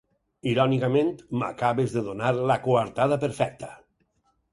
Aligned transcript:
Irònicament, 0.51 1.11
m'acabes 1.41 1.93
de 1.97 2.03
donar 2.07 2.31
la 2.53 2.57
coartada 2.63 3.19
perfecta. 3.25 3.71